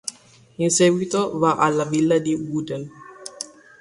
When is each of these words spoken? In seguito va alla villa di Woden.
In 0.57 0.71
seguito 0.71 1.37
va 1.37 1.57
alla 1.57 1.83
villa 1.85 2.17
di 2.17 2.33
Woden. 2.33 2.89